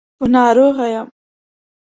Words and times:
په 0.17 0.25
ناروغه 0.33 0.85
يم. 0.93 1.07